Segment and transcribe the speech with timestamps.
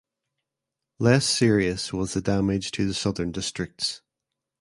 [0.97, 4.01] Less serious was the damage to the southern districts.